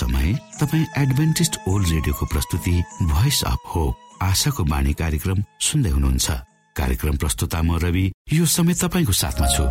समय 0.00 0.32
तपाईँ 0.60 0.86
Adventist 0.98 1.56
world 1.68 1.88
रेडियोको 1.88 2.26
प्रस्तुति 2.26 2.76
भोइस 3.04 3.42
अफ 3.46 3.60
होप 3.74 4.22
आशाको 4.22 4.64
बाणी 4.64 4.92
कार्यक्रम 4.94 5.42
सुन्दै 5.60 5.90
हुनुहुन्छ। 5.90 6.30
कार्यक्रम 6.76 7.16
प्रस्तुता 7.16 7.62
म 7.62 7.78
रवि 7.82 8.04
यो 8.32 8.46
समय 8.46 8.74
तपाईँको 8.82 9.12
साथमा 9.12 9.46
छु। 9.54 9.64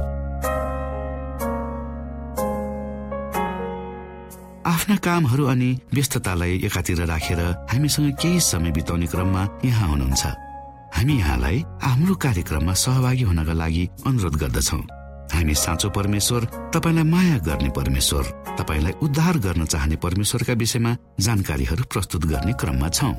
आफ्ना 4.69 4.95
कामहरू 5.05 5.45
अनि 5.45 5.69
व्यस्ततालाई 5.93 6.61
एकातिर 6.65 7.05
राखेर 7.05 7.41
हामीसँग 7.71 8.13
केही 8.21 8.39
समय 8.39 8.71
बिताउने 8.71 9.07
क्रममा 9.07 9.47
यहाँ 9.65 9.87
हुनुहुन्छ। 9.89 10.23
हामी 10.95 11.13
यहाँलाई 11.19 11.57
हाम्रो 11.83 12.15
कार्यक्रममा 12.15 12.73
सहभागी 12.73 13.23
हुनका 13.23 13.53
लागि 13.53 13.83
अनुरोध 14.07 14.35
गर्दछौँ। 14.35 14.81
हामी 15.39 15.55
साँचो 15.55 15.89
परमेश्वर 15.89 16.45
तपाईँलाई 16.75 17.03
माया 17.03 17.37
गर्ने 17.47 17.69
परमेश्वर 17.71 18.23
तपाईँलाई 18.59 18.93
उद्धार 19.01 19.37
गर्न 19.39 19.65
चाहने 19.65 19.95
परमेश्वरका 19.95 20.53
विषयमा 20.53 20.91
जानकारीहरू 21.19 21.83
प्रस्तुत 21.87 22.25
गर्ने 22.27 22.53
क्रममा 22.59 22.89
छौ। 22.89 23.11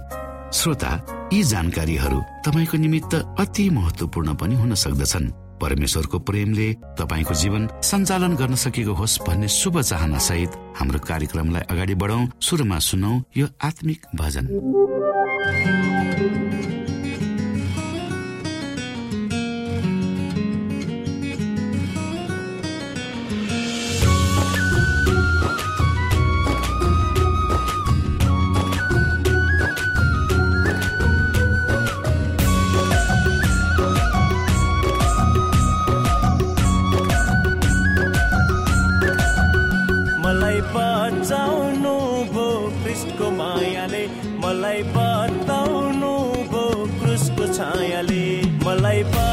श्रोता 0.53 0.93
यी 1.33 1.43
जानकारीहरू 1.43 2.21
तपाईँको 2.45 2.77
निमित्त 2.77 3.15
अति 3.41 3.69
महत्वपूर्ण 3.71 4.35
पनि 4.37 4.55
हुन 4.55 4.75
सक्दछन्। 4.75 5.33
परमेश्वरको 5.63 6.19
प्रेमले 6.29 6.69
तपाईँको 7.01 7.35
जीवन 7.35 7.69
सञ्चालन 7.81 8.37
गर्न 8.37 8.55
सकेको 8.65 8.93
होस् 9.01 9.21
भन्ने 9.25 9.49
शुभ 9.49 9.81
चाहना 9.81 10.19
सहित 10.21 10.51
हाम्रो 10.77 10.99
कार्यक्रमलाई 11.01 11.65
अगाडि 11.73 11.95
बढाउ। 11.95 12.27
सुरुमा 12.37 12.79
सुनौ 12.85 13.13
यो 13.37 13.47
आत्मिक 13.65 14.07
भजन। 14.21 14.45
life. 48.81 49.30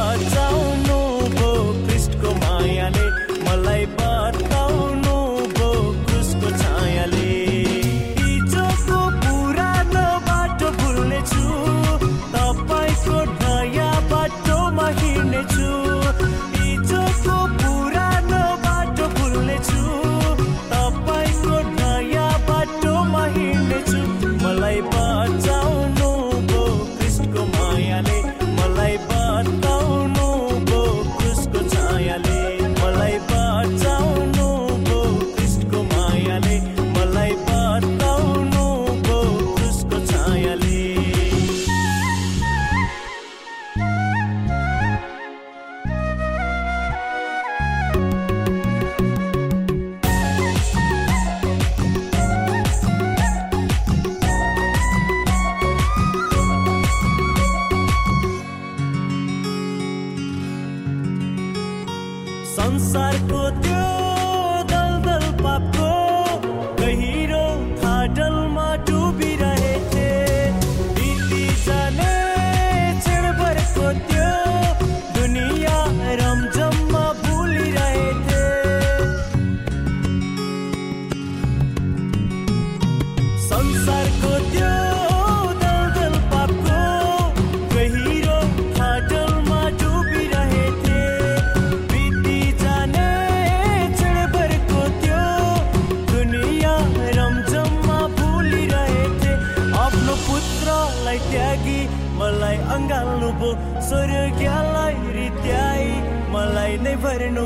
गर्नु 107.17 107.45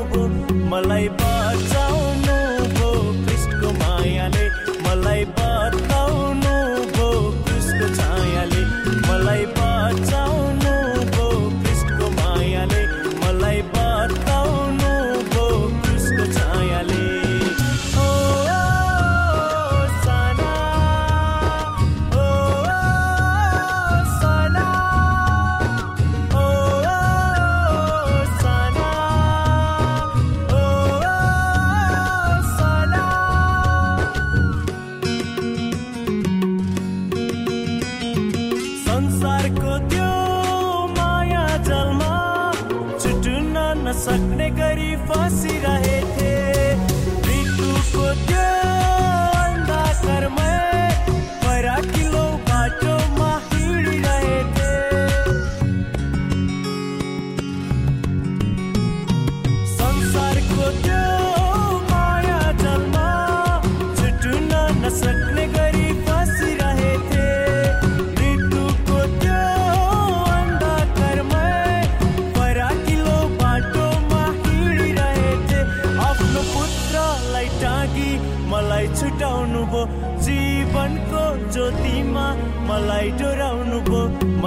मलाई 0.70 1.08
बचा 1.20 1.91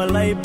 मलाई 0.05 0.44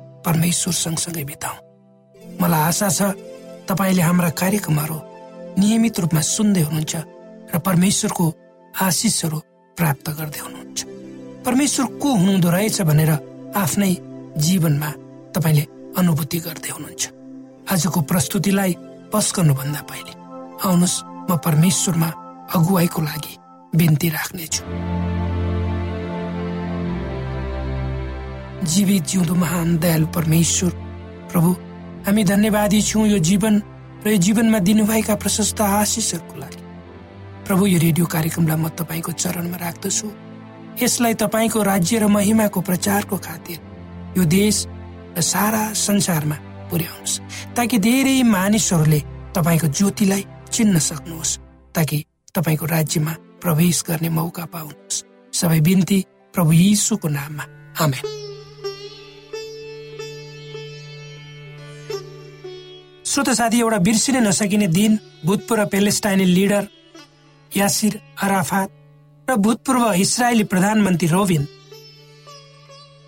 परमेश्वर 0.25 0.73
सँगसँगै 0.73 1.23
बिताउँ 1.29 1.57
मलाई 2.41 2.61
आशा 2.69 2.89
छ 2.89 3.01
तपाईँले 3.69 4.01
हाम्रा 4.01 4.29
कार्यक्रमहरू 4.41 4.97
नियमित 5.61 5.99
रूपमा 5.99 6.21
सुन्दै 6.35 6.61
हुनुहुन्छ 6.67 6.93
र 7.53 7.57
परमेश्वरको 7.67 8.25
आशिषहरू 8.81 9.37
प्राप्त 9.77 10.07
गर्दै 10.17 10.41
हुनुहुन्छ। 10.45 10.79
परमेश्वर 11.45 11.85
को 12.01 12.09
हुनुहुँदो 12.15 12.49
रहेछ 12.49 12.81
भनेर 12.89 13.11
आफ्नै 13.55 13.93
जीवनमा 14.45 14.89
तपाईँले 15.35 15.63
अनुभूति 15.99 16.39
गर्दै 16.47 16.71
हुनुहुन्छ। 16.71 17.03
आजको 17.71 17.99
प्रस्तुतिलाई 18.11 18.71
पस 19.11 19.25
गर्नुभन्दा 19.35 19.81
पहिले 19.89 20.13
आउनुहोस् 20.63 21.03
म 21.29 21.31
परमेश्वरमा 21.45 22.09
अगुवाईको 22.55 23.01
लागि 23.01 23.33
बिन्ती 23.75 24.07
राख्नेछु। 24.09 24.61
जीवित 28.63 29.03
जिउँदो 29.03 29.35
महान 29.35 29.77
दयालु 29.77 30.07
परमेश्वर। 30.07 30.71
प्रभु 31.31 31.51
हामी 32.05 32.23
धन्यवादी 32.23 32.81
छौँ 32.81 33.07
यो 33.07 33.19
जीवन 33.19 33.61
र 34.05 34.09
यो 34.09 34.17
जीवनमा 34.17 34.59
दिनुभएका 34.59 35.15
प्रशस्त 35.15 35.61
आशिषहरूको 35.61 36.35
लागि। 36.37 36.61
प्रभु 37.47 37.65
यो 37.67 37.79
रेडियो 37.79 38.05
कार्यक्रमलाई 38.05 38.57
म 38.57 38.69
तपाईँको 38.69 39.11
चरणमा 39.11 39.57
राख्दछु। 39.57 40.07
यसलाई 40.81 41.13
तपाईँको 41.13 41.63
राज्य 41.63 41.99
र 41.99 42.07
महिमाको 42.07 42.61
प्रचारको 42.61 43.17
खातिर 43.17 43.57
यो 44.17 44.23
देश 44.25 44.65
र 45.17 45.21
सारा 45.21 45.73
संसारमा 45.73 46.37
पुर्याउनुहोस् 46.69 47.19
ताकि 47.57 47.77
धेरै 47.77 48.23
मानिसहरूले 48.23 48.99
तपाईँको 49.35 49.67
ज्योतिलाई 49.67 50.23
चिन्न 50.51 50.79
सक्नुहोस् 50.79 51.37
ताकि 51.75 51.97
तपाईँको 52.35 52.65
राज्यमा 52.65 53.13
प्रवेश 53.41 53.83
गर्ने 53.89 54.09
मौका 54.09 54.45
पाउनुहोस्। 54.45 55.03
सबै 55.33 55.59
बिन्ती 55.59 55.99
प्रभु 56.33 56.51
यीशुको 56.53 57.07
नाममा। 57.09 57.43
आमेन। 57.81 58.30
श्रोत 63.11 63.29
साथी 63.29 63.59
एउटा 63.59 63.77
बिर्सिन 63.83 64.15
नसकिने 64.23 64.67
दिन 64.71 64.97
भूतपूर्व 65.25 65.65
पेलेस्टाइनी 65.67 66.25
लिडर 66.25 66.67
यासिर 67.51 67.93
अराफात 68.23 68.69
र 69.27 69.35
भूतपूर्व 69.35 69.83
इसरायली 70.03 70.43
प्रधानमन्त्री 70.47 71.07
रोबिन 71.07 71.43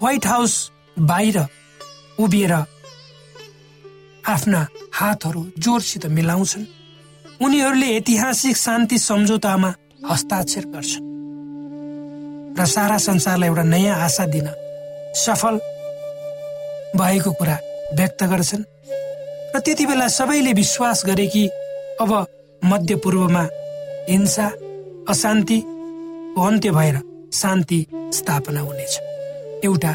व्हाइट 0.01 0.25
हाउस 0.27 0.55
बाहिर 1.00 1.38
उभिएर 2.19 2.53
आफ्ना 4.27 4.61
हातहरू 4.94 5.45
जोरसित 5.57 6.05
मिलाउँछन्। 6.17 6.65
उनीहरूले 7.45 7.95
ऐतिहासिक 7.97 8.57
शान्ति 8.57 8.97
सम्झौतामा 9.00 9.71
हस्ताक्षर 10.11 10.65
गर्छन् 10.75 11.07
र 12.59 12.65
सारा 12.75 12.97
संसारलाई 13.07 13.50
एउटा 13.50 13.63
नयाँ 13.71 13.95
आशा 14.03 14.25
दिन 14.36 14.48
सफल 15.24 15.55
भएको 17.00 17.31
कुरा 17.39 17.57
व्यक्त 17.95 18.24
गर्छन्। 18.36 18.63
र 19.55 19.60
त्यति 19.60 19.86
बेला 19.86 20.07
सबैले 20.07 20.53
विश्वास 20.53 21.03
गरे 21.05 21.25
कि 21.27 21.48
अब 22.01 22.12
मध्य 22.62 22.95
पूर्वमा 22.95 23.43
हिंसा 24.10 24.45
अशान्तिको 25.10 26.41
अन्त्य 26.41 26.72
भएर 26.72 26.98
शान्ति 27.33 27.86
स्थापना 28.13 28.62
हुनेछ। 28.62 28.93
एउटा 29.65 29.93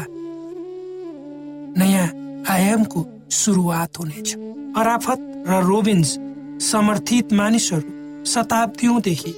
नयाँ 1.77 2.07
आयामको 2.49 3.05
सुरुवात 3.31 3.99
हुनेछ। 3.99 4.35
अराफत 4.79 5.19
र 5.49 5.61
रोबिन्स 5.67 6.17
समर्थित 6.63 7.33
मानिसहरू 7.33 8.23
शताब्दीदेखि 8.25 9.33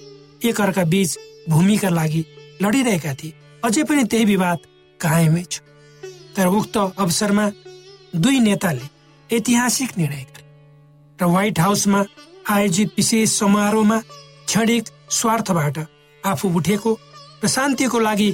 एकअर्का 0.50 0.84
बीच 0.84 1.18
भूमिका 1.50 1.90
लागि 1.90 2.24
लडिरहेका 2.62 3.13
थिए। 3.13 3.34
अझै 3.63 3.84
पनि 3.84 4.04
त्यही 4.04 4.25
विवाद 4.25 4.58
कायमै 5.00 5.44
छ। 5.44 5.62
तर 6.38 6.48
उक्त 6.48 6.78
अवसरमा 6.78 7.51
दुई 8.16 8.40
नेताले 8.40 9.00
ऐतिहासिक 9.34 9.98
निर्णय। 9.98 10.24
गरे 10.24 10.44
र 11.20 11.26
व्हाइट 11.26 11.60
हाउसमा 11.60 12.04
आयोजित 12.50 12.90
विशेष 12.98 13.30
समारोहमा 13.40 13.98
क्षणिक 14.48 14.84
स्वार्थबाट 15.10 15.78
आफू 16.24 16.50
उठेको 16.58 16.92
र 17.44 17.48
शान्तिको 17.48 18.00
लागि 18.00 18.30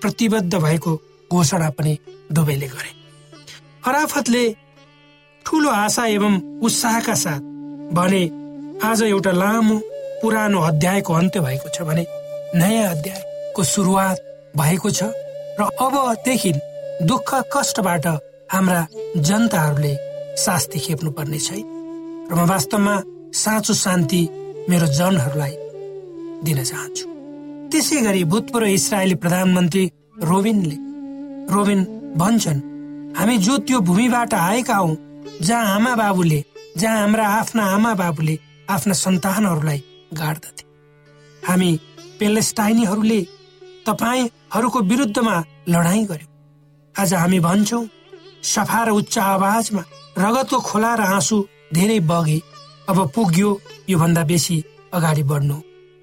प्रतिबद्ध 0.00 0.54
भएको 0.54 0.94
घोषणा 1.32 1.68
पनि 1.70 1.96
दुवैले 2.32 2.66
गरे। 2.66 2.90
अराफतले 3.88 4.44
ठुलो 5.46 5.70
आशा 5.70 6.06
एवं 6.06 6.34
उत्साहका 6.62 7.14
साथ 7.14 7.40
भने 7.94 8.22
आज 8.88 9.02
एउटा 9.02 9.32
लामो 9.32 9.78
पुरानो 10.22 10.60
अध्यायको 10.60 11.12
अन्त्य 11.14 11.40
भएको 11.40 11.68
छ 11.74 11.82
भने 11.88 12.04
नयाँ 12.54 12.90
अध्यायको 12.90 13.62
सुरुवात 13.64 14.16
भएको 14.56 14.90
छ 14.90 15.12
र 15.60 15.68
अबदेखि 15.80 16.52
दुःख 17.02 17.34
कष्टबाट 17.54 18.06
हाम्रा 18.52 18.86
जनताहरूले 19.16 20.07
शास्ति 20.38 20.78
खेप्नु 20.78 21.10
पर्ने 21.18 21.38
छैन 21.38 21.64
र 22.30 22.34
म 22.34 22.46
वास्तवमा 22.48 22.94
साँचो 23.34 23.74
शान्ति 23.74 24.22
मेरो 24.70 24.86
जनहरूलाई 24.98 25.54
दिन 26.44 26.58
चाहन्छु। 26.64 27.06
त्यसै 27.70 28.00
गरी 28.06 28.22
भूतपूर्व 28.32 28.66
इसरायली 28.68 29.14
प्रधानमन्त्री 29.22 29.84
रोबिनले 30.30 30.76
रोबिन 31.54 31.80
भन्छन् 32.20 32.60
हामी 33.18 33.36
जो 33.46 33.56
त्यो 33.66 33.80
भूमिबाट 33.88 34.34
आएका 34.34 34.76
हौ 34.76 34.94
जहाँ 35.42 35.74
आमा 35.74 35.94
बाबुले 35.96 36.40
जहाँ 36.76 37.00
हाम्रा 37.00 37.26
आफ्ना 37.38 37.64
आमा 37.74 37.92
बाबुले 38.00 38.38
आफ्ना 38.70 38.94
सन्तानहरूलाई 38.94 39.82
गाड्दथे। 40.20 40.64
हामी 41.42 41.70
पेलेस्टाइनीहरूले 42.20 43.20
तपाईँहरूको 43.86 44.78
विरुद्धमा 44.90 45.36
लडाईँ 45.68 46.06
गर्यौँ। 46.06 46.32
आज 46.94 47.14
हामी 47.14 47.38
भन्छौ 47.40 47.80
सफा 48.44 48.82
र 48.84 48.90
उच्च 49.00 49.18
आवाजमा 49.18 49.82
रगतको 50.18 50.58
खोला 50.60 50.94
र 50.94 51.00
आँसु 51.14 51.36
धेरै 51.74 51.98
बगे 52.10 52.38
अब 52.90 52.98
पुग्यो 53.14 53.50
योभन्दा 53.88 54.22
बेसी 54.24 54.56
अगाडि 54.92 55.22
बढ्नु 55.22 55.54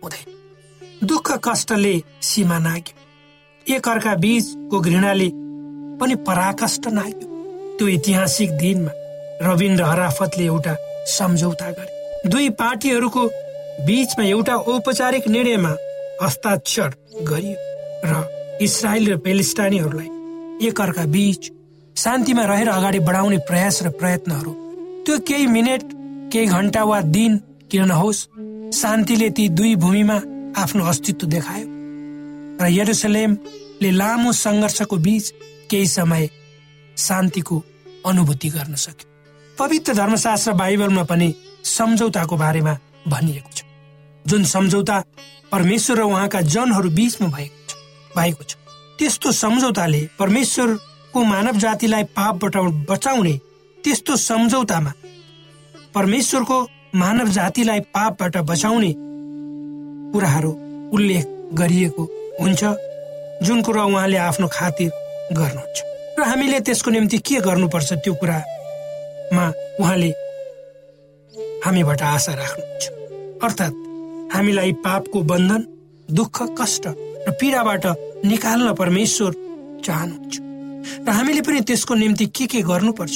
हुँदैन। 0.03 1.07
दुःख 1.07 1.27
कष्टले 1.45 1.93
सीमा 2.21 2.57
नाग्यो। 2.59 3.73
एक 3.75 3.87
अर्का 3.89 4.13
बीचको 4.23 4.79
घृणाले 4.79 5.29
पनि 5.99 6.15
पराकष्ट 6.27 6.87
नाग्यो। 6.87 7.27
त्यो 7.77 7.87
ऐतिहासिक 7.89 8.51
दिनमा 8.57 8.91
रविन 9.41 9.77
र 9.79 9.83
हराफतले 9.83 10.45
एउटा 10.45 10.75
सम्झौता 11.07 11.69
गरे। 11.71 12.29
दुई 12.29 12.49
पार्टीहरूको 12.61 13.23
बीचमा 13.85 14.23
एउटा 14.25 14.55
औपचारिक 14.55 15.27
निर्णयमा 15.27 15.73
हस्ताक्षर 16.21 16.89
गरियो 17.27 17.57
र 18.05 18.13
इसरायल 18.61 19.11
र 19.11 19.17
पेलिस्तानीहरूलाई 19.17 20.09
एक 20.67 20.81
अर्का 20.81 21.05
बीच 21.11 21.51
शान्तिमा 21.95 22.43
रहेर 22.43 22.69
अगाडि 22.69 22.99
बढाउने 22.99 23.37
प्रयास 23.47 23.81
र 23.83 23.89
प्रयत्नहरू। 23.99 24.51
त्यो 25.05 25.15
केही 25.27 25.45
मिनट 25.47 25.83
केही 26.31 26.45
घन्टा 26.45 26.83
वा 26.83 26.99
दिन 27.15 27.37
किन 27.71 27.83
नहोस् 27.87 28.21
शान्तिले 28.75 29.29
ती 29.29 29.47
दुई 29.49 29.75
भूमिमा 29.75 30.17
आफ्नो 30.59 30.83
अस्तित्व 30.85 31.27
देखायो। 31.27 31.67
र 32.59 32.67
यरुसलेमले 32.69 33.91
लामो 33.91 34.31
सङ्घर्षको 34.35 34.97
बीच 34.97 35.25
केही 35.71 35.87
समय 35.87 36.29
शान्तिको 36.97 37.63
अनुभूति 38.05 38.49
गर्न 38.49 38.75
सक्यो। 38.75 39.07
पवित्र 39.57 39.93
धर्मशास्त्र 39.93 40.51
बाइबलमा 40.53 41.03
पनि 41.03 41.33
सम्झौताको 41.63 42.35
बारेमा 42.37 42.73
भनिएको 43.07 43.51
छ। 43.55 43.63
जुन 44.25 44.43
सम्झौता 44.43 44.97
परमेश्वर 45.51 45.97
र 45.97 46.01
उहाँका 46.03 46.41
जनहरू 46.43 46.89
बीचमा 46.91 47.27
भएको 47.27 47.63
छ 47.69 47.73
भएको 48.17 48.43
छ 48.43 48.51
त्यस्तो 48.99 49.31
सम्झौताले 49.31 50.01
परमेश्वरको 51.15 51.23
मानव 51.23 51.57
जातिलाई 51.59 52.03
पापबाट 52.11 52.55
बचाउने 52.89 53.33
त्यस्तो 53.83 54.15
सम्झौतामा 54.19 54.91
परमेश्वरको 55.95 56.57
मानव 56.95 57.27
जातिलाई 57.31 57.79
पापबाट 57.95 58.37
बचाउने 58.43 58.91
कुराहरू 60.11 60.51
उल्लेख 60.91 61.25
गरिएको 61.55 62.03
हुन्छ 62.39 62.63
जुन 63.47 63.61
कुरा 63.63 63.83
उहाँले 63.83 64.17
आफ्नो 64.17 64.47
खातिर 64.51 64.89
गर्नुहुन्छ। 65.31 65.77
र 66.19 66.23
हामीले 66.23 66.59
त्यसको 66.59 66.91
निम्ति 66.91 67.17
के 67.23 67.39
गर्नुपर्छ 67.47 67.93
त्यो 68.03 68.13
कुरामा 68.19 69.45
उहाँले 69.79 70.11
हामीबाट 71.63 72.01
आशा 72.03 72.33
राख्नुहुन्छ। 72.35 72.83
अर्थात् 73.43 73.75
हामीलाई 74.35 74.71
पापको 74.83 75.21
बन्धन 75.31 75.61
दुःख 76.09 76.37
कष्ट 76.59 76.83
र 77.27 77.31
पीडाबाट 77.39 77.85
निकाल्न 78.25 78.73
परमेश्वर 78.75 79.31
चाहनुहुन्छ। 79.85 80.35
र 81.05 81.09
हामीले 81.09 81.41
पनि 81.41 81.61
त्यसको 81.61 81.93
निम्ति 81.95 82.25
के 82.35 82.45
के 82.47 82.61
गर्नुपर्छ? 82.61 83.15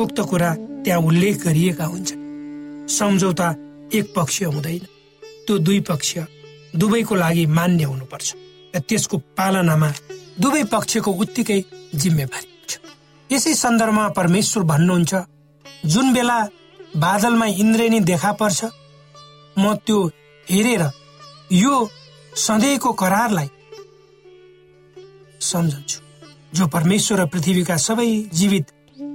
उक्त 0.00 0.20
कुरा 0.30 0.50
त्यहाँ 0.84 1.00
उल्लेख 1.00 1.36
गरिएका 1.44 1.84
हुन्छन्। 1.84 2.88
सम्झौता 2.88 3.48
एक 3.94 4.12
पक्षीय 4.16 4.46
हुँदैन 4.48 4.84
त्यो 5.46 5.58
दुई 5.58 5.80
पक्षीय 5.88 6.26
दुवैको 6.76 7.14
लागि 7.14 7.44
मान्य 7.48 7.84
हुनुपर्छ 7.84 8.28
र 8.74 8.78
त्यसको 8.88 9.16
पालनामा 9.38 9.90
दुवै 10.40 10.62
पक्षको 10.72 11.10
उत्तिकै 11.22 11.60
जिम्मेवारी 11.94 12.48
हुन्छ। 12.48 12.72
यसै 13.30 13.54
सन्दर्भमा 13.54 14.08
परमेश्वर 14.18 14.62
भन्नुहुन्छ 14.72 15.14
जुन 15.86 16.12
बेला 16.12 16.38
बादलमा 16.96 17.46
इन्द्रेणी 17.62 18.00
देखा 18.00 18.32
पर्छ 18.40 18.60
म 19.58 19.74
त्यो 19.86 19.98
हेरेर 20.46 20.82
यो 21.52 21.74
सधैँको 22.36 22.92
करारलाई 22.92 23.48
सम्झन्छु। 25.40 25.98
जो 26.52 26.66
परमेश्वर 26.66 27.20
र 27.20 27.26
पृथ्वीका 27.26 27.76
सबै 27.78 28.10
जीवित 28.32 28.66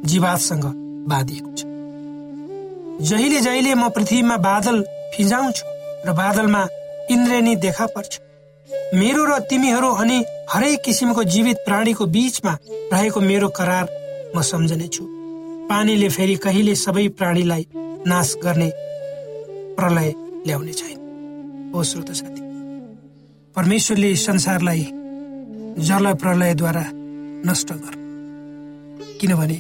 जीवातसँग 0.05 0.65
बाँधिएको 1.09 1.51
छ। 1.57 1.61
जहिले 3.01 3.39
जहिले 3.41 3.73
म 3.75 3.89
पृथ्वीमा 3.89 4.37
बादल 4.39 4.81
फिजाउँछु 5.15 5.63
र 6.07 6.13
बादलमा 6.13 6.61
इन्द्रेणी 7.11 7.55
देखा 7.55 7.85
पर्छ। 7.95 8.19
मेरो 8.95 9.25
र 9.25 9.39
तिमीहरू 9.49 9.89
अनि 10.01 10.23
हरेक 10.49 10.81
किसिमको 10.85 11.23
जीवित 11.25 11.57
प्राणीको 11.65 12.05
बीचमा 12.07 12.57
रहेको 12.93 13.19
मेरो 13.21 13.49
करार 13.49 13.85
म 14.35 14.41
सम्झने 14.41 14.87
छु 14.87 15.03
पानीले 15.69 16.09
फेरि 16.09 16.35
कहिले 16.43 16.75
सबै 16.75 17.07
प्राणीलाई 17.19 17.67
नाश 18.07 18.35
गर्ने 18.43 18.69
प्रलय 19.77 20.13
ल्याउने 20.47 20.73
छैन। 20.73 21.71
हो 21.75 21.83
श्रोत 21.83 22.11
साथी 22.11 22.41
परमेश्वरले 23.55 24.15
संसारलाई 24.15 24.83
जल 25.87 26.13
प्रलयद्वारा 26.21 26.85
नष्ट 27.45 27.71
गर 27.71 27.93
किनभने 29.21 29.59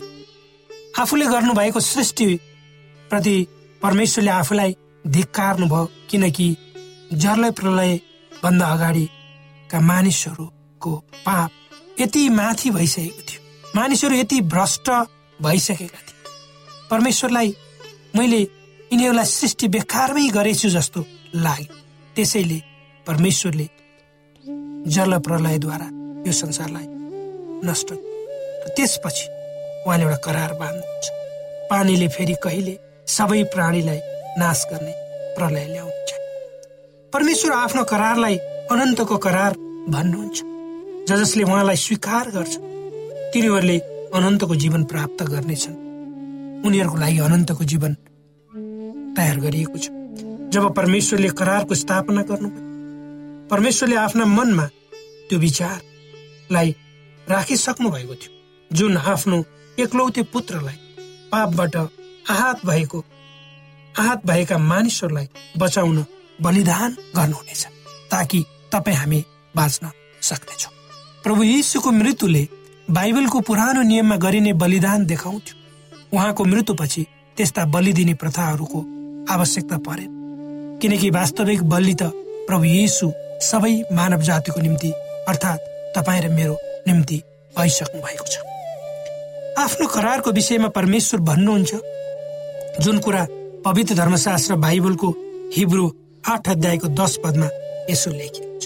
आफूले 1.01 1.25
गर्नुभएको 1.25 1.79
सृष्टि 1.79 2.27
प्रति 3.09 3.35
परमेश्वरले 3.81 4.31
आफूलाई 4.31 4.75
धिक्कार्नु 5.07 5.65
भयो 5.65 5.89
किनकि 6.09 6.55
जल 7.13 7.51
प्रलय 7.51 7.99
भन्दा 8.43 8.65
अगाडिका 8.65 9.79
मानिसहरूको 9.81 10.95
पाप 11.25 11.51
यति 12.01 12.29
माथि 12.29 12.69
भइसकेको 12.69 13.21
थियो। 13.21 13.41
मानिसहरू 13.75 14.15
यति 14.15 14.41
भ्रष्ट 14.41 14.89
भइसकेका 15.39 15.99
थिए। 15.99 16.89
परमेश्वरलाई 16.91 17.55
मैले 18.15 18.41
यिनीहरूलाई 18.41 19.25
सृष्टि 19.25 19.67
बेकारमै 19.67 20.27
गरेछु 20.29 20.69
जस्तो 20.69 21.05
लाग्यो। 21.35 21.75
त्यसैले 22.15 22.61
परमेश्वरले 23.07 23.69
जल 24.91 25.17
प्रलयद्वारा 25.19 25.87
यो 26.27 26.31
संसारलाई 26.31 26.94
नष्ट 27.63 27.93
त्यसपछि 28.75 29.25
उहाँले 29.85 30.03
एउटा 30.03 30.17
करार 30.25 30.53
बाँध्नुहुन्छ। 30.59 31.05
पानीले 31.69 32.07
फेरि 32.07 32.35
कहिले 32.43 32.75
सबै 33.07 33.43
प्राणीलाई 33.53 33.99
नाश 34.37 34.65
गर्ने 34.71 34.93
प्रलय 35.35 35.65
ल्याउनुहुन्छ 35.65 36.11
परमेश्वर 37.13 37.51
आफ्नो 37.53 37.83
करारलाई 37.83 38.37
अनन्तको 38.71 39.17
करार 39.17 39.51
भन्नुहुन्छ। 39.89 40.37
ज 41.09 41.19
जसले 41.21 41.43
उहाँलाई 41.43 41.75
स्वीकार 41.75 42.25
गर्छ 42.31 42.53
तिनीहरूले 43.33 43.77
अनन्तको 44.17 44.55
जीवन 44.55 44.83
प्राप्त 44.83 45.23
गर्नेछन्। 45.23 45.75
उनीहरूको 46.65 46.97
लागि 46.97 47.19
अनन्तको 47.19 47.63
जीवन 47.63 47.93
तयार 49.17 49.37
गरिएको 49.39 49.77
छ। 49.77 49.87
जब 50.53 50.73
परमेश्वरले 50.73 51.29
करारको 51.39 51.75
स्थापना 51.75 52.21
गर्नुभयो 52.29 52.63
परमेश्वरले 53.49 53.95
आफ्ना 53.95 54.25
मनमा 54.25 54.65
त्यो 55.29 55.39
विचारलाई 55.39 56.75
राखिसक्नु 57.29 57.89
भएको 57.89 58.15
थियो। 58.15 58.31
जुन 58.71 58.97
आफ्नो 58.97 59.43
एकलौते 59.77 60.23
पुत्रलाई 60.33 60.77
पापबाट 61.31 61.75
आहत 61.75 62.65
भएको 62.65 63.03
आहत 63.99 64.21
भएका 64.25 64.57
मानिसहरूलाई 64.57 65.27
बचाउन 65.57 66.05
बलिदान 66.39 66.95
गर्नुहुनेछ 67.15 67.65
ताकि 68.11 68.43
तपाईँ 68.71 68.97
हामी 68.97 69.23
बाँच्न 69.55 69.91
सक्नेछौँ। 70.21 70.73
प्रभु 71.23 71.43
यीशुको 71.43 71.91
मृत्युले 71.91 72.47
बाइबलको 72.91 73.39
पुरानो 73.41 73.81
नियममा 73.81 74.15
गरिने 74.15 74.53
बलिदान 74.53 75.05
देखाउँथ्यो। 75.05 75.55
उहाँको 76.13 76.43
मृत्युपछि 76.45 77.05
त्यस्ता 77.37 77.65
बलि 77.65 77.93
दिने 77.93 78.13
प्रथाहरूको 78.13 78.79
आवश्यकता 79.33 79.77
परेन। 79.77 80.11
किनकि 80.81 81.09
वास्तविक 81.09 81.63
बलि 81.63 81.95
त 82.01 82.11
प्रभु 82.47 82.63
यीशु 82.63 83.11
सबै 83.41 83.73
मानव 83.93 84.21
जातिको 84.21 84.61
निम्ति 84.61 84.91
अर्थात् 85.27 85.65
तपाईँ 85.95 86.21
र 86.21 86.29
मेरो 86.29 86.57
निम्ति 86.87 87.17
भइसक्नु 87.57 88.01
भएको 88.01 88.25
छ। 88.25 88.35
आफ्नो 89.57 89.87
करारको 89.87 90.31
विषयमा 90.31 90.67
परमेश्वर 90.69 91.19
भन्नुहुन्छ 91.29 91.73
जुन 92.83 92.99
कुरा 92.99 93.25
पवित्र 93.65 93.95
धर्मशास्त्र 93.95 94.55
बाइबलको 94.55 95.09
हिब्रू 95.55 95.85
आठ 96.27 96.49
अध्यायको 96.49 96.87
दश 96.99 97.17
पदमा 97.23 97.49
यसो 97.89 98.11
लेखिएको 98.11 98.59
छ। 98.59 98.65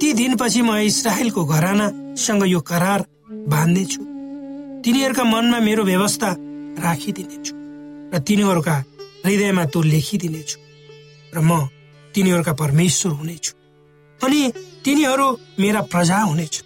ती 0.00 0.12
दिनपछि 0.12 0.62
म 0.62 0.76
इसरायलको 0.88 1.44
घरानासँग 1.44 2.42
यो 2.46 2.60
करार 2.60 3.04
बाँध्नेछु। 3.30 4.02
तिनीहरूका 4.84 5.24
मनमा 5.24 5.58
मेरो 5.60 5.84
व्यवस्था 5.84 6.34
राखिदिनेछु 6.78 7.54
र 8.14 8.18
तिनीहरूका 8.18 8.76
हृदयमा 9.26 9.64
त्यो 9.64 9.82
लेखिदिनेछु 9.82 10.58
र 11.34 11.38
म 11.42 11.68
तिनीहरूका 12.14 12.52
परमेश्वर 12.52 13.12
हुनेछु। 13.12 13.52
अनि 14.20 14.40
तिनीहरू 14.84 15.26
मेरा 15.58 15.80
प्रजा 15.92 16.18
हुनेछु 16.30 16.62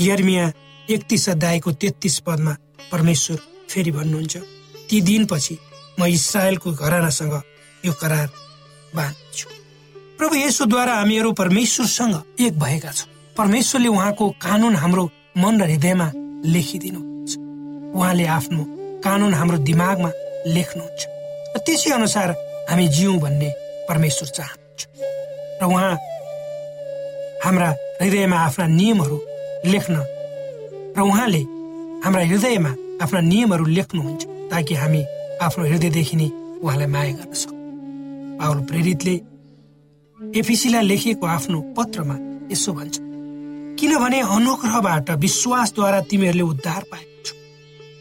यर्मिया 0.00 0.52
एकतिस 0.90 1.28
अध्यायको 1.28 1.72
तेत्तिस 1.72 2.18
पदमा 2.20 2.52
परमेश्वर 2.92 3.36
फेरि 3.70 3.90
भन्नुहुन्छ 3.90 4.36
ती 4.88 5.00
दिनपछि 5.00 5.56
म 5.98 6.04
इसरायलको 6.04 6.72
घरानासँग 6.72 7.34
यो 7.84 7.92
करार 7.92 8.28
बाँध्छु। 8.92 9.48
प्रभु 10.18 10.34
यसोद्वारा 10.36 10.94
हामीहरू 10.94 11.32
परमेश्वरसँग 11.32 12.14
एक 12.44 12.58
भएका 12.58 12.90
छौँ। 12.92 13.08
परमेश्वरले 13.36 13.88
उहाँको 13.88 14.28
कानुन 14.36 14.74
हाम्रो 14.76 15.04
मन 15.40 15.60
र 15.60 15.64
हृदयमा 15.64 16.08
लेखिदिनुहुन्छ। 16.44 17.32
उहाँले 17.96 18.26
आफ्नो 18.36 18.64
कानुन 19.00 19.32
हाम्रो 19.34 19.58
दिमागमा 19.64 20.10
लेख्नुहुन्छ। 20.46 21.02
र 21.56 21.58
त्यसै 21.64 21.90
अनुसार 21.96 22.28
हामी 22.68 22.86
जिउँ 22.88 23.16
भन्ने 23.20 23.48
परमेश्वर 23.88 24.28
चाहनुहुन्छ। 24.28 24.82
र 25.60 25.64
उहाँ 25.64 25.92
हाम्रा 27.44 27.68
हृदयमा 28.02 28.36
आफ्ना 28.36 28.66
नियमहरू 28.76 29.18
लेख्न। 29.66 29.96
र 30.96 31.00
उहाँले 31.02 31.42
हाम्रा 32.04 32.22
हृदयमा 32.30 32.72
आफ्ना 33.02 33.20
नियमहरू 33.20 33.64
लेख्नुहुन्छ 33.76 34.22
ताकि 34.50 34.74
हामी 34.74 35.02
आफ्नो 35.42 35.64
हृदयदेखि 35.64 36.16
नै 36.16 36.28
उहाँलाई 36.62 36.86
माया 36.86 37.12
गर्न 37.12 37.32
सकौँ। 37.32 37.58
पावल 38.38 38.58
प्रेरितले 38.64 39.14
एफिसीलाई 40.40 40.84
लेखिएको 40.86 41.26
आफ्नो 41.26 41.58
पत्रमा 41.76 42.16
यसो 42.52 42.72
भन्छ 42.72 42.96
किनभने 43.78 44.20
अनुग्रहबाट 44.36 45.10
विश्वासद्वारा 45.20 46.00
तिमीहरूले 46.00 46.44
उद्धार 46.52 46.82
पाएको 46.90 47.22
छौ। 47.24 47.34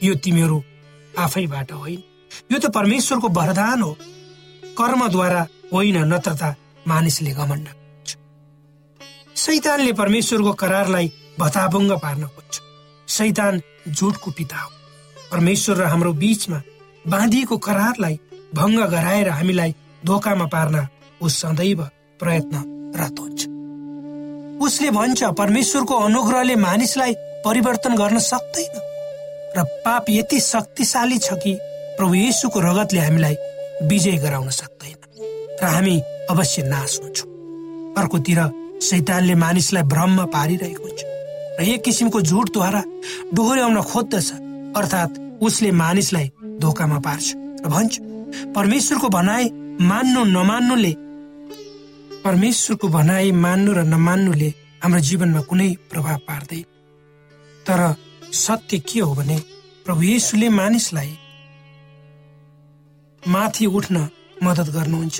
यो 0.07 0.13
तिमीहरू 0.15 0.57
आफैबाट 1.19 1.71
होइन। 1.71 2.01
यो 2.51 2.57
त 2.59 2.65
परमेश्वरको 2.71 3.27
वरदान 3.29 3.81
हो। 3.81 3.91
कर्मद्वारा 4.77 5.41
होइन 5.73 5.97
नत्र 6.13 6.31
त 6.41 6.55
मानिसले 6.87 7.31
घमण्ड 7.31 7.67
शैतानले 9.35 9.93
परमेश्वरको 9.93 10.51
करारलाई 10.53 11.07
भताभङ्ग 11.39 11.91
पार्न 11.91 12.23
खोज्छ। 12.25 12.61
शैतान 13.07 13.61
झुटको 13.89 14.31
पिता 14.31 14.57
हो। 14.57 14.69
परमेश्वर 15.31 15.77
र 15.77 15.83
हाम्रो 15.85 16.13
बीचमा 16.13 16.61
बाँधिएको 17.07 17.57
करारलाई 17.57 18.19
भङ्ग 18.55 18.79
गराएर 18.79 19.29
हामीलाई 19.29 19.75
धोकामा 20.05 20.45
पार्न 20.45 20.87
ऊ 21.21 21.29
सदैव 21.29 21.81
प्रयत्नरत 22.19 23.19
हुन्छ। 23.19 23.47
उसले 24.63 24.89
भन्छ 24.91 25.23
परमेश्वरको 25.23 25.95
अनुग्रहले 25.95 26.55
मानिसलाई 26.55 27.13
परिवर्तन 27.45 27.95
गर्न 27.95 28.19
सक्दैन। 28.19 28.75
र 29.57 29.63
पाप 29.85 30.05
यति 30.09 30.39
शक्तिशाली 30.39 31.17
छ 31.17 31.33
कि 31.33 31.57
प्रभु 31.97 32.13
येशूको 32.13 32.59
रगतले 32.59 32.99
हामीलाई 32.99 33.35
विजय 33.87 34.17
गराउन 34.17 34.49
सक्दैन। 34.49 34.97
र 35.61 35.65
हामी 35.65 35.99
अवश्य 36.29 36.63
नाश 36.63 36.99
हुन्छौँ। 37.03 37.29
अर्कोतिर 37.97 38.39
शैतानले 38.81 39.35
मानिसलाई 39.35 39.83
भ्रममा 39.83 40.25
पारिरहेको 40.25 40.83
हुन्छ। 40.83 41.14
र 41.59 41.63
एक 41.63 41.83
किसिमको 41.83 42.21
झुटद्वारा 42.21 42.81
डोहोऱ्याउन 43.33 43.81
खोज्दछ। 43.81 44.27
अर्थात् 44.77 45.19
उसले 45.41 45.71
मानिसलाई 45.71 46.27
धोकामा 46.61 46.99
पार्छ। 46.99 47.25
र 47.63 47.67
भन्छ 47.73 47.93
परमेश्वरको 48.55 49.07
भनाई 49.09 49.45
मान्नु 49.81 50.23
नमान्नुले 50.37 50.93
परमेश्वरको 52.25 52.87
भनाई 52.87 53.31
मान्नु 53.45 53.71
र 53.73 53.83
नमान्नुले 53.93 54.49
हाम्रो 54.83 54.99
जीवनमा 55.07 55.41
कुनै 55.49 55.69
प्रभाव 55.91 56.17
पार्दैन। 56.27 56.63
तर 57.65 57.79
सत्य 58.35 58.77
के 58.79 58.99
हो 58.99 59.13
भने 59.15 59.37
प्रभु 59.85 60.01
येशूले 60.03 60.49
मानिसलाई 60.49 61.11
माथि 63.23 63.65
उठ्न 63.77 63.97
मद्दत 64.43 64.69
गर्नुहुन्छ 64.75 65.15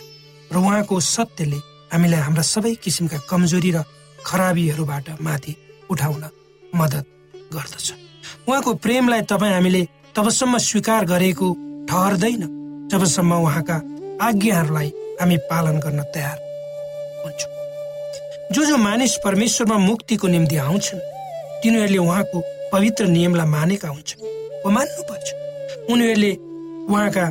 र 0.52 0.56
उहाँको 0.58 1.00
सत्यले 1.00 1.60
हामीलाई 1.94 2.22
हाम्रा 2.22 2.44
सबै 2.44 2.74
किसिमका 2.84 3.18
कमजोरी 3.30 3.72
र 3.72 3.84
खराबीहरूबाट 4.26 5.08
माथि 5.22 5.54
उठाउन 5.92 6.24
मद्दत 6.76 7.06
गर्दछ। 7.54 7.88
उहाँको 8.48 8.74
प्रेमलाई 8.84 9.22
तपाईँ 9.22 9.54
हामीले 9.54 9.82
तबसम्म 10.16 10.58
स्वीकार 10.58 11.06
गरेको 11.06 11.48
ठहर्दैन। 11.90 12.44
जबसम्म 12.92 13.34
उहाँका 13.34 13.78
आज्ञाहरूलाई 14.22 14.90
हामी 15.22 15.38
पालन 15.50 15.80
गर्न 15.80 16.02
तयार 16.14 16.38
हुन्छौँ। 17.26 17.52
जो 18.54 18.66
जो 18.66 18.78
मानिस 18.78 19.18
परमेश्वरमा 19.26 19.78
मुक्तिको 19.78 20.28
निम्ति 20.28 20.56
आउँछन् 20.58 21.00
तिनीहरूले 21.64 21.98
उहाँको 21.98 22.38
पवित्र 22.72 23.06
नियमलाई 23.08 23.48
मानेका 23.48 23.90
हुन्छन् 23.90 24.22
वा 24.66 24.72
मान्नुपर्छ। 24.72 25.28
उनीहरूले 25.92 26.32
उहाँका 26.90 27.26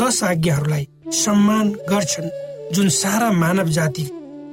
दश 0.00 0.22
आज्ञाहरूलाई 0.24 0.88
सम्मान 1.12 1.66
गर्छन् 1.90 2.30
जुन 2.74 2.88
सारा 2.88 3.30
मानव 3.32 3.68
जाति 3.68 4.04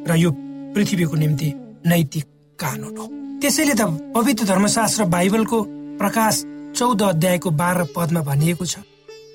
र 0.08 0.16
यो 0.16 0.32
पृथ्वीको 0.76 1.16
निम्ति 1.16 1.54
नैतिक 1.88 2.26
कानुन 2.62 2.98
हो। 2.98 3.06
त्यसैले 3.42 3.74
त 3.74 3.82
पवित्र 4.16 4.46
धर्मशास्त्र 4.46 5.06
बाइबलको 5.10 5.60
प्रकाश 6.00 6.36
चौध 6.78 7.02
अध्यायको 7.04 7.50
बाह्र 7.52 7.84
पदमा 7.96 8.22
भनिएको 8.22 8.66
छ। 8.66 8.76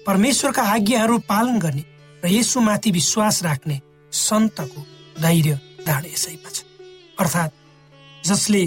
परमेश्वरका 0.07 0.63
आज्ञाहरू 0.63 1.19
पालन 1.29 1.59
गर्ने 1.59 1.85
र 2.23 2.29
यसोमाथि 2.31 2.91
विश्वास 2.91 3.43
राख्ने 3.43 3.81
सन्तको 4.13 4.81
धैर्य 5.21 5.59
ढाड 5.87 6.05
यसैमा 6.07 6.51
छ। 6.51 6.63
अर्थात् 7.19 7.53
जसले 8.25 8.63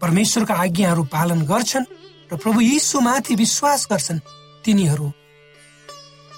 परमेश्वरका 0.00 0.54
आज्ञाहरू 0.54 1.02
पालन 1.12 1.40
गर्छन् 1.46 1.86
र 2.32 2.36
प्रभु 2.36 2.60
यीशुमाथि 2.60 3.34
विश्वास 3.34 3.86
गर्छन् 3.90 4.20
तिनीहरू 4.64 5.06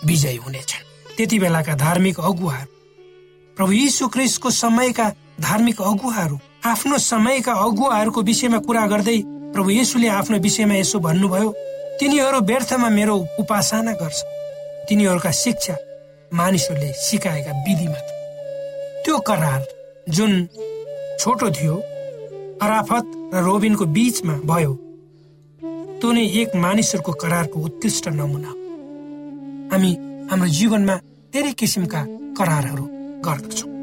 विजयी 0.05 0.37
हुनेछन्। 0.37 0.87
त्यति 1.17 1.39
बेलाका 1.39 1.75
धार्मिक 1.75 2.21
अगुवाहरू 2.21 2.73
प्रभु 3.57 3.73
यीशु 3.73 4.09
क्रिस्टको 4.09 4.51
समयका 4.53 5.07
धार्मिक 5.41 5.81
अगुवाहरू 5.83 6.39
आफ्नो 6.67 6.99
समयका 6.99 7.53
अगुवाहरूको 7.67 8.21
विषयमा 8.23 8.59
कुरा 8.67 8.87
गर्दै 8.87 9.19
प्रभु 9.55 9.71
येशूले 9.71 10.09
आफ्नो 10.11 10.39
विषयमा 10.47 10.75
यसो 10.75 10.99
भन्नुभयो 10.99 11.51
तिनीहरू 12.01 12.41
व्यर्थमा 12.49 12.89
मेरो 12.89 13.17
उपासना 13.41 13.93
गर्छ। 14.01 14.19
तिनीहरूका 14.89 15.31
शिक्षा 15.43 15.75
मानिसहरूले 16.33 16.91
सिकाएका 17.05 17.53
विधिमा 17.67 18.01
त्यो 19.05 19.19
करार 19.29 19.63
जुन 20.09 20.33
छोटो 21.21 21.51
थियो 21.51 21.77
अराफत 22.63 23.07
र 23.35 23.43
रोबिनको 23.47 23.85
बीचमा 23.97 24.35
भयो 24.51 24.75
त्यो 26.01 26.13
नै 26.13 26.25
एक 26.43 26.57
मानिसहरूको 26.67 27.13
करारको 27.23 27.61
उत्कृष्ट 27.61 28.09
नमुना 28.19 28.53
हामी 29.73 29.91
हाम्रो 30.31 30.49
जीवनमा 30.59 30.97
धेरै 31.33 31.53
किसिमका 31.61 32.05
करारहरू 32.39 32.85
गर्दछौँ। 33.27 33.78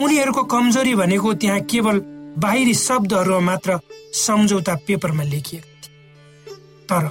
उनीहरूको 0.00 0.42
कमजोरी 0.44 0.94
भनेको 0.94 1.32
त्यहाँ 1.34 1.60
केवल 1.70 1.98
बाहिरी 2.40 2.74
शब्दहरू 2.74 3.40
मात्र 3.40 3.78
सम्झौता 4.16 4.74
पेपरमा 4.86 5.22
लेखिएको 5.22 5.72
थियो। 5.82 6.54
तर 6.88 7.04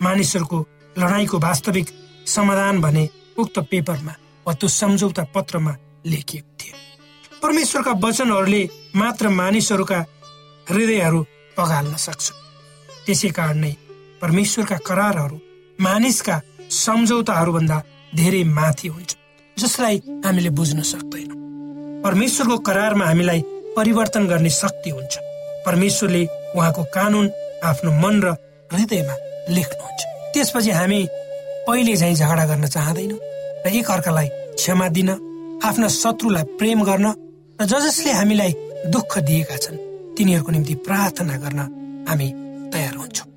मानिसहरूको 0.00 0.58
लडाईँको 0.96 1.38
वास्तविक 1.38 1.88
समाधान 2.26 2.80
भने 2.80 3.08
उक्त 3.38 3.58
पेपरमा 3.70 4.14
वा 4.46 4.52
त्यो 4.54 4.68
सम्झौता 4.70 5.24
पत्रमा 5.34 5.72
लेखिएको 6.06 6.50
थियो। 6.60 6.74
परमेश्वरका 7.42 7.92
वचनहरूले 8.04 8.62
मात्र 8.96 9.28
मानिसहरूका 9.40 9.98
हृदयहरू 10.66 11.20
पगाल्न 11.56 11.94
सक्छ। 11.96 12.26
त्यसै 13.06 13.30
कारण 13.38 13.58
नै 13.58 13.72
परमेश्वरका 14.20 14.76
करारहरू 14.88 15.36
मानिसका 15.78 16.40
सम्झौताहरूभन्दा 16.84 17.78
धेरै 18.14 18.42
माथि 18.56 18.88
हुन्छ 18.88 19.10
जसलाई 19.56 19.96
हामीले 20.24 20.50
बुझ्न 20.50 20.82
सक्दैनौँ। 20.92 21.39
परमेश्वरको 22.04 22.56
करारमा 22.66 23.04
हामीलाई 23.04 23.40
परिवर्तन 23.76 24.26
गर्ने 24.26 24.50
शक्ति 24.50 24.90
हुन्छ। 24.90 25.18
परमेश्वरले 25.66 26.22
उहाँको 26.56 26.82
कानुन 26.94 27.26
आफ्नो 27.64 27.90
मन 28.02 28.14
र 28.24 28.28
हृदयमा 28.72 29.14
लेख्नुहुन्छ। 29.50 30.00
त्यसपछि 30.34 30.70
हामी 30.70 31.00
पहिले 31.66 31.96
झैँ 31.96 32.14
झगडा 32.14 32.44
गर्न 32.46 32.66
चाहँदैनौँ 32.66 33.18
र 33.66 33.68
एक 33.68 33.90
अर्कालाई 33.90 34.28
क्षमा 34.56 34.88
दिन 34.96 35.10
आफ्ना 35.64 35.88
शत्रुलाई 35.92 36.44
प्रेम 36.58 36.82
गर्न 36.84 37.06
र 37.60 37.64
ज 37.68 37.72
जसले 37.84 38.12
हामीलाई 38.12 38.52
दुःख 38.88 39.18
दिएका 39.28 39.56
छन् 39.56 39.78
तिनीहरूको 40.16 40.50
निम्ति 40.52 40.74
प्रार्थना 40.86 41.36
गर्न 41.44 41.60
हामी 42.08 42.28
तयार 42.72 42.94
हुन्छौँ। 42.96 43.28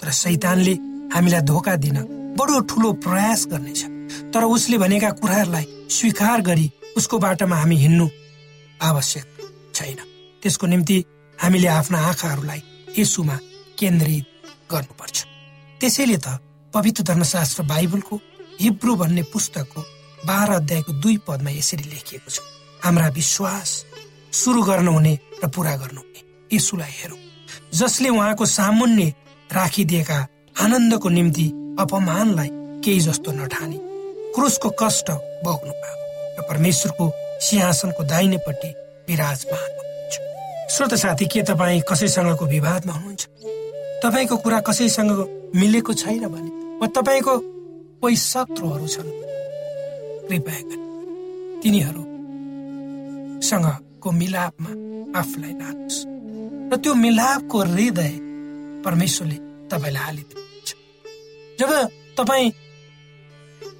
तर 0.00 0.10
शैतानले 0.10 0.74
हामीलाई 1.14 1.42
धोका 1.46 1.74
दिन 1.76 1.96
बडो 2.38 2.60
ठुलो 2.66 2.92
प्रयास 3.06 3.46
गर्नेछ। 3.50 3.80
तर 4.34 4.42
उसले 4.44 4.78
भनेका 4.78 5.10
कुराहरूलाई 5.22 5.66
स्वीकार 5.88 6.40
गरी 6.42 6.66
उसको 6.96 7.18
बाटोमा 7.18 7.56
हामी 7.56 7.76
हिँड्नु 7.76 8.08
आवश्यक 8.80 9.26
छैन। 9.74 9.98
त्यसको 10.42 10.66
निम्ति 10.66 11.04
हामीले 11.38 11.68
आफ्ना 11.68 11.98
आँखाहरूलाई 12.08 12.62
यसुमा 12.98 13.36
केन्द्रित 13.78 14.24
गर्नुपर्छ। 14.72 15.16
त्यसैले 15.80 16.16
त 16.16 16.38
पवित्र 16.74 17.02
धर्मशास्त्र 17.02 17.62
बाइबलको 17.64 18.16
हिब्रू 18.60 18.94
भन्ने 18.96 19.22
पुस्तकको 19.32 19.80
बाह्र 20.26 20.52
अध्यायको 20.52 20.92
दुई 20.92 21.16
पदमा 21.26 21.50
यसरी 21.50 21.84
लेखिएको 21.90 22.30
छ। 22.30 22.40
हाम्रा 22.84 23.08
विश्वास 23.08 23.68
सुरु 24.32 24.62
गर्नुहुने 24.62 25.14
र 25.44 25.48
पुरा 25.48 25.76
गर्नुहुने। 25.76 26.20
यसुलाई 26.56 26.92
हेरौँ। 26.92 27.18
जसले 27.74 28.08
उहाँको 28.08 28.46
सामुन्ने 28.46 29.08
राखिदिएका 29.52 30.18
आनन्दको 30.60 31.08
निम्ति 31.08 31.46
अपमानलाई 31.80 32.48
केही 32.84 33.00
जस्तो 33.00 33.32
नठानी। 33.32 33.78
क्रुसको 34.34 34.70
कष्ट 34.80 35.10
भोग्नु 35.44 35.72
भयो 35.72 35.99
परमेश्वरको 36.48 37.12
सिंहासनको 37.40 38.02
दाहिनेपट्टि 38.04 38.68
विराजमान 39.08 39.60
हुनुहुन्छ। 39.60 40.14
श्रोत 40.72 40.94
साथी 40.94 41.26
के 41.26 41.42
तपाईँ 41.42 41.80
कसैसँगको 41.88 42.46
विवादमा 42.46 42.92
हुनुहुन्छ? 42.92 43.26
तपाईँको 44.04 44.36
कुरा 44.36 44.60
कसैसँग 44.60 45.10
मिलेको 45.56 45.92
छैन 45.92 46.28
भने 46.28 46.50
वा 46.80 46.86
तपाईँको 46.96 47.38
कोही 48.00 48.16
शत्रुहरू 48.16 48.86
छन्? 48.86 49.10
कृपया 50.28 50.60
गरी 50.68 51.60
तिनीहरूसँगको 51.62 54.10
मिलापमा 54.10 54.70
आफूलाई 55.20 55.52
लानुहोस् 55.52 56.04
र 56.70 56.72
त्यो 56.82 56.94
मिलापको 56.94 57.58
हृदय 57.58 58.12
परमेश्वरले 58.84 59.36
तपाईँलाई 59.68 60.04
हालिदिनुहुन्छ। 60.04 60.70
जब 61.60 61.70
तपाईँ 62.18 62.50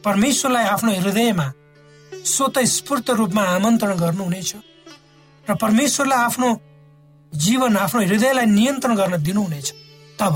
परमेश्वरलाई 0.05 0.65
आफ्नो 0.65 0.91
हृदयमा 1.01 1.47
स्वत 2.11 2.59
स्फूर्त 2.75 3.11
रूपमा 3.11 3.43
आमन्त्रण 3.57 3.97
गर्नुहुनेछ 3.97 4.51
र 5.47 5.55
परमेश्वरलाई 5.55 6.19
आफ्नो 6.19 6.49
जीवन 7.33 7.77
आफ्नो 7.77 8.01
हृदयलाई 8.03 8.47
नियन्त्रण 8.47 8.95
गर्न 8.97 9.23
दिनुहुनेछ। 9.23 9.69
तब 10.19 10.35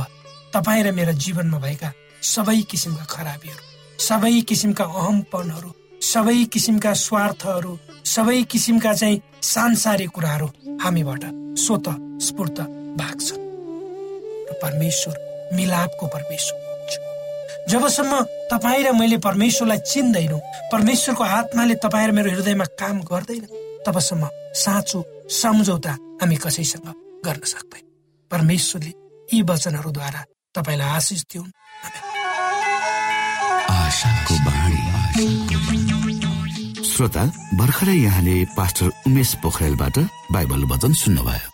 तपाईँ 0.54 0.82
र 0.84 0.92
मेरो 0.92 1.12
जीवनमा 1.12 1.58
भएका 1.58 1.92
सबै 2.22 2.60
किसिमका 2.70 3.04
खराबीहरू 3.04 3.62
सबै 3.98 4.40
किसिमका 4.48 4.84
अहमपनहरू 4.84 5.70
सबै 6.02 6.44
किसिमका 6.52 6.92
स्वार्थहरू 7.06 7.78
सबै 8.06 8.42
किसिमका 8.42 8.92
चाहिँ 8.94 9.22
सांसारिक 9.42 10.10
कुराहरू 10.10 10.48
हामीबाट 10.82 11.24
स्वत 11.58 11.86
स्फूर्त 12.22 12.60
भाग्छन् 13.00 13.42
र 14.48 14.58
परमेश्वर 14.62 15.14
मिलापको 15.54 16.06
परमेश्वर। 16.06 16.63
जबसम्म 17.68 18.20
तपाईँ 18.50 18.84
र 18.84 18.92
मैले 18.92 19.18
परमेश्वरलाई 19.24 19.78
चिन्दैनौँ 19.90 20.40
परमेश्वरको 20.72 21.24
आत्माले 21.24 21.74
तपाईँ 21.84 22.08
र 22.08 22.12
मेरो 22.12 22.30
हृदयमा 22.30 22.64
काम 22.80 23.00
गर्दैन 23.08 23.44
तबसम्म 23.86 24.28
साँचो 24.54 24.98
सम्झौता 25.30 25.92
हामी 26.20 26.36
कसैसँग 26.36 26.86
गर्न 27.24 27.44
सक्दैन। 27.44 27.84
परमेश्वरले 28.30 28.92
यी 29.32 29.42
वचनहरूद्वारा 29.48 30.20
तपाईँलाई 30.54 30.88
आशिष 30.96 31.22
दिउन्। 31.32 31.50
श्रोता 36.84 37.24
भर्खरै 37.58 37.96
यहाँले 37.96 38.36
पास्टर 38.56 38.88
उमेश 39.08 39.34
पोखरेलबाट 39.42 39.98
बाइबल 40.32 40.64
वचन 40.72 40.92
सुन्नुभयो। 40.92 41.53